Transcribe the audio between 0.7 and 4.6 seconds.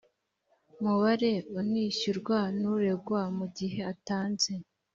mubare unishyurwa n uregwa mu gihe atanze